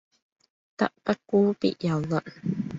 [0.77, 2.23] 德不孤必有鄰